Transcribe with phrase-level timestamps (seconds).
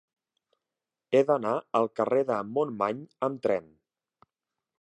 [1.17, 1.51] He d'anar
[1.81, 3.73] al carrer de Montmany amb tren.